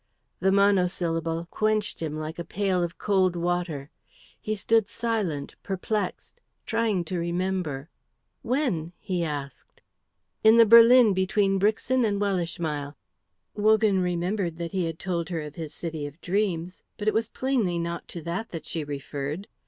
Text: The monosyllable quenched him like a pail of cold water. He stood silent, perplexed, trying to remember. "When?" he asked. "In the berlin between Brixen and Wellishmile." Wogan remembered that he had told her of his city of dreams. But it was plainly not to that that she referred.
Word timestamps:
The 0.39 0.51
monosyllable 0.51 1.45
quenched 1.51 1.99
him 2.01 2.17
like 2.17 2.39
a 2.39 2.43
pail 2.43 2.81
of 2.81 2.97
cold 2.97 3.35
water. 3.35 3.91
He 4.41 4.55
stood 4.55 4.87
silent, 4.87 5.53
perplexed, 5.61 6.41
trying 6.65 7.03
to 7.05 7.19
remember. 7.19 7.87
"When?" 8.41 8.93
he 8.97 9.23
asked. 9.23 9.79
"In 10.43 10.57
the 10.57 10.65
berlin 10.65 11.13
between 11.13 11.59
Brixen 11.59 12.03
and 12.03 12.19
Wellishmile." 12.19 12.95
Wogan 13.53 13.99
remembered 13.99 14.57
that 14.57 14.71
he 14.71 14.85
had 14.87 14.97
told 14.97 15.29
her 15.29 15.41
of 15.41 15.53
his 15.53 15.71
city 15.71 16.07
of 16.07 16.19
dreams. 16.19 16.81
But 16.97 17.07
it 17.07 17.13
was 17.13 17.29
plainly 17.29 17.77
not 17.77 18.07
to 18.07 18.23
that 18.23 18.49
that 18.49 18.65
she 18.65 18.83
referred. 18.83 19.47